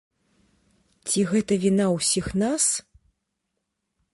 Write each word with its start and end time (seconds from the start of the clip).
Ці 1.09 1.19
гэта 1.31 1.53
віна 1.65 1.85
ўсіх 1.97 2.31
нас? 2.45 2.63